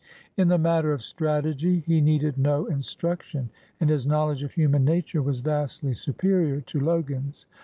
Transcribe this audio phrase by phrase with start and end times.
[0.35, 5.21] In the matter of strategy he needed no instruction, and his knowledge of human nature
[5.21, 7.45] was vastly superior to Logan's.